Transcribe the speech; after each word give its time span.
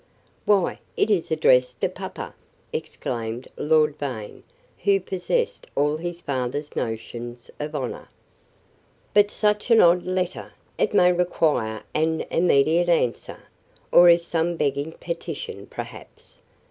"Why, 0.45 0.79
it 0.97 1.11
is 1.11 1.29
addressed 1.29 1.81
to 1.81 1.87
papa!" 1.89 2.33
exclaimed 2.73 3.49
Lord 3.55 3.99
Vane 3.99 4.41
who 4.83 4.99
possessed 4.99 5.67
all 5.75 5.97
his 5.97 6.21
father's 6.21 6.75
notions 6.75 7.51
of 7.59 7.75
honor. 7.75 8.09
"But 9.13 9.29
such 9.29 9.69
an 9.69 9.79
odd 9.79 10.01
letter! 10.03 10.53
It 10.79 10.95
may 10.95 11.13
require 11.13 11.83
an 11.93 12.21
immediate 12.31 12.89
answer; 12.89 13.43
or 13.91 14.09
is 14.09 14.25
some 14.25 14.55
begging 14.55 14.93
petition, 14.93 15.67
perhaps. 15.67 16.39